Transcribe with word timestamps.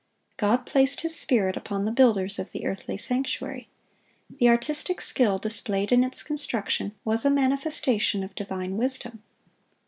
God 0.37 0.65
placed 0.65 1.01
His 1.01 1.15
Spirit 1.15 1.55
upon 1.55 1.85
the 1.85 1.91
builders 1.91 2.39
of 2.39 2.53
the 2.53 2.65
earthly 2.65 2.97
sanctuary. 2.97 3.67
The 4.31 4.49
artistic 4.49 4.99
skill 4.99 5.37
displayed 5.37 5.91
in 5.91 6.03
its 6.03 6.23
construction 6.23 6.93
was 7.05 7.23
a 7.23 7.29
manifestation 7.29 8.23
of 8.23 8.33
divine 8.33 8.77
wisdom. 8.77 9.21